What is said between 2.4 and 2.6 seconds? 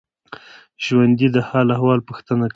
کوي